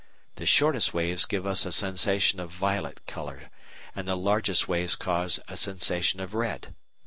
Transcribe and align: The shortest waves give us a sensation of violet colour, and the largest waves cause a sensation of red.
The 0.37 0.47
shortest 0.47 0.95
waves 0.95 1.27
give 1.27 1.45
us 1.45 1.63
a 1.63 1.71
sensation 1.71 2.39
of 2.39 2.49
violet 2.51 3.05
colour, 3.05 3.51
and 3.95 4.07
the 4.07 4.17
largest 4.17 4.67
waves 4.67 4.95
cause 4.95 5.39
a 5.47 5.55
sensation 5.55 6.19
of 6.19 6.33
red. 6.33 6.73